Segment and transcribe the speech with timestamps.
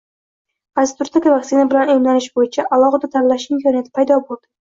[0.77, 4.47] Qaysi turdagi vaksina bilan emlanish boʻyicha aholida tanlash imkoniyati paydo boʻldi.